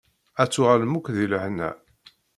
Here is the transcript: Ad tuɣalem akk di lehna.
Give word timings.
Ad 0.41 0.49
tuɣalem 0.49 0.97
akk 0.97 1.07
di 1.15 1.25
lehna. 1.31 1.69